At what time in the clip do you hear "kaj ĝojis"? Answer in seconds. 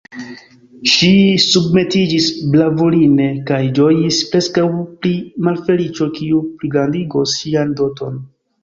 3.51-4.25